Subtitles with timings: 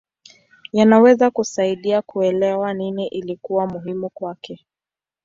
[0.73, 4.65] Yanaweza kusaidia kuelewa nini ilikuwa muhimu kwake.